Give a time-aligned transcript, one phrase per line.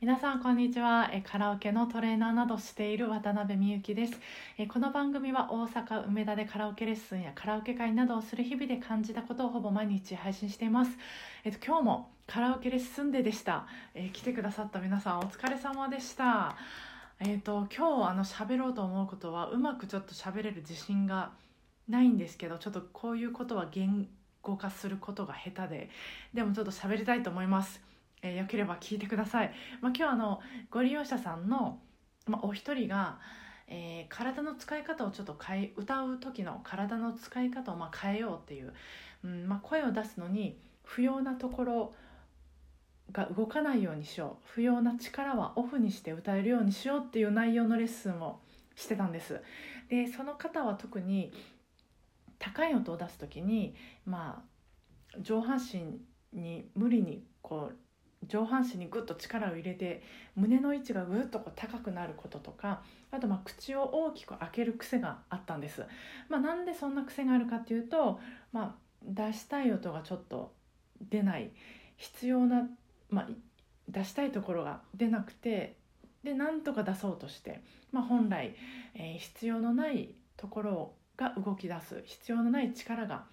[0.00, 1.10] 皆さんこんにちは。
[1.12, 4.14] えカラオケのトレーナーなどしている渡辺美幸です。
[4.56, 10.92] えこの番組は大阪梅田でカラオケレッスンやカラオケ会などをする日々で感じたことをほぼ毎日配信しています。
[11.44, 13.66] えっと今日もカラオケレッスンデーでした。
[13.94, 16.56] え来てくださった皆さんお疲れ様でした。
[17.18, 21.32] えっと今日あの喋ろうと思うことはうまくちょっと喋れる自信が
[21.90, 24.08] ないんですけどちょっとこういうことは言
[24.40, 25.90] 語化することが下手で
[26.32, 27.89] でもちょっと喋りたいと思います。
[28.22, 29.52] えー、よければ聞いてください。
[29.80, 30.40] まあ、今日あの
[30.70, 31.80] ご利用者さんの、
[32.26, 33.18] まあ、お一人が、
[33.66, 38.72] えー、体の使い方をちょっと変え歌う時の体の使い方をまあ変えようっていう、
[39.24, 41.94] うんまあ、声を出すのに不要なところ
[43.12, 48.40] が動かないようにしよう不要な力はオフにして歌えるようにしようっていう内容のレッスンを
[48.76, 49.40] してたんです。
[49.88, 51.32] でその方は特に
[52.38, 53.74] 高い音を出す時に
[54.06, 54.42] ま
[55.12, 56.00] あ上半身
[56.32, 57.76] に無理にこう
[58.26, 60.02] 上半身にグッと力を入れて
[60.36, 65.84] 胸の位置がぐっとこう高くなることとかあとまあ口を大きく開ける癖があったんです。
[66.28, 68.20] まあ、なんでそんな癖があるかっていうと、
[68.52, 70.52] まあ、出したい音がちょっと
[71.10, 71.50] 出ない。
[71.96, 72.68] 必要な、
[73.10, 73.28] まあ、
[73.88, 75.76] 出したいところが出なくて
[76.22, 77.62] でなんとか出そうとして、
[77.92, 78.54] まあ、本来、
[78.94, 82.02] えー、必要のないところが動き出す。
[82.04, 83.24] 必要のない力が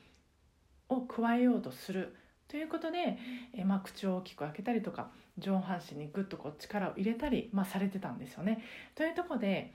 [0.89, 2.15] を加えようとする。
[2.47, 3.17] ということで、
[3.53, 8.63] えまあ、口を大きく開けたりとか上半身にグッとこう力を入れたり、まあ、されてたんですよね。
[8.95, 9.73] というとこで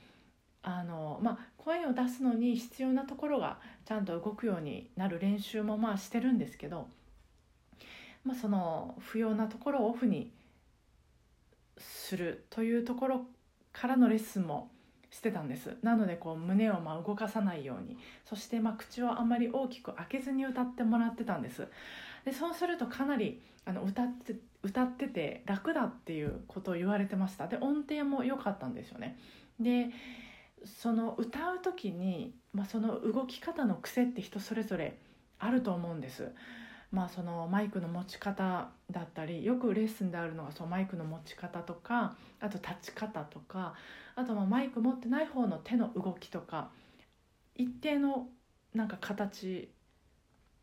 [0.62, 6.88] あの、まあ、声を出すのに必要なところがちゃんと動くようになる練習もまあしてるんですけど、
[8.24, 10.32] まあ、その不要なところをオフに
[11.78, 13.26] するというところ
[13.72, 14.70] からのレッスンも
[15.10, 15.76] してたんです。
[15.82, 17.98] なのでこう胸をま動かさないように。
[18.24, 21.68] そしてま口をあんまり大きく開けずに歌ってもらってたんです。
[22.24, 27.48] でそうするとかなりあの歌って歌ってて楽だっていうことを言われてました。
[27.48, 29.18] で音程も良かったんですよね。
[29.60, 29.90] で
[30.64, 34.98] その歌う時に、まあ、その動き方の癖って人それぞれ
[35.38, 36.32] あると思うんです。
[36.92, 43.74] まあそのマイクの持ち方だったりよくレッスンであるのがそのマイクの持ち方とかあと立ち方とか
[44.14, 46.70] あとまあマイク持ってない方の手の動きとか
[47.56, 48.28] 一定の
[48.74, 49.70] なんか形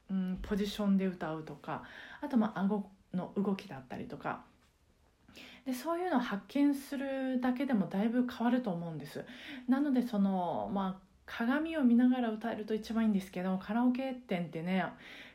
[0.10, 1.84] うん、ポジションで歌うとか
[2.22, 4.44] あとまあ顎の動きだったりとか。
[5.66, 9.24] でそういうのを発見するだけでもだいぶ変わると思うんです。
[9.68, 14.84] なのでそのまあ鏡を見ながら歌えると一番いいんですけどカラオケ店ってね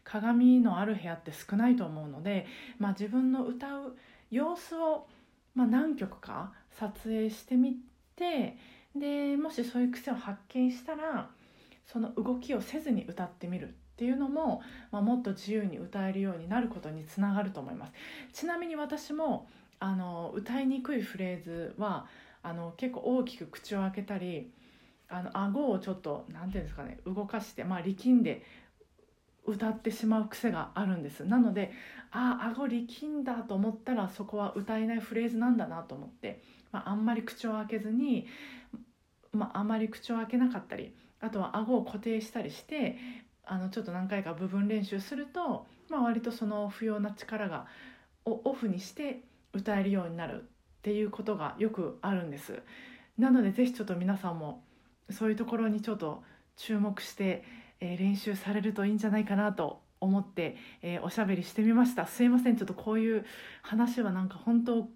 [0.02, 2.46] 鏡のある部屋って少ないと思うので、
[2.78, 3.96] まあ、自分の歌う
[4.30, 5.06] 様子を、
[5.54, 7.76] まあ、何曲か撮影してみ
[8.16, 8.58] て
[8.96, 11.30] でもしそういう癖を発見したら
[11.86, 13.74] その動きをせずに歌ってみる。
[13.94, 14.60] っていうのも、
[14.90, 17.92] まあ、もっと自由に歌えるようになることにつながると思います。
[18.32, 22.06] ちなみに私もあの歌いにくいフレーズは
[22.42, 24.50] あの結構大きく口を開けたり
[25.08, 28.42] あの顎をちょっと何て言うんですかね動かして、まあ、力んで
[29.46, 31.24] 歌ってしまう癖があるんです。
[31.24, 31.70] なので
[32.10, 38.26] ああ顎力んだと思ったらそこは歌えないフレーズなんだなと思って、まあ、あんまり口を開けずに、
[39.32, 42.96] まあ、あまり口を開けなかったりあとは顎を固定したりして
[43.46, 47.66] あのちょっと何回か部分練習すると、まあ、割とその不要な力が
[48.24, 49.20] をオフにして
[49.52, 50.46] 歌えるようになるっ
[50.82, 52.62] ていうことがよくあるんです。
[53.18, 54.62] なので是非ちょっと皆さんも
[55.10, 56.22] そういうところにちょっと
[56.56, 57.44] 注目して、
[57.80, 62.06] えー、練習されるといいんじゃないかなと思って、えー、おしゃべりしてみました。
[62.06, 62.56] すいません。
[62.56, 63.24] ちょっとこういう
[63.62, 64.88] 話はなんか本当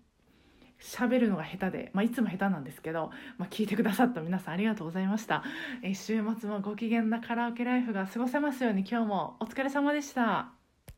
[0.81, 5.43] 喋るのが下手で、まあ、いつも下手なんですけど、まあ、聞いてくださった皆さんありがとうございました、
[5.83, 10.58] え週末もご機嫌なカラオケライフが過ごせますように今日もお疲れ様でした。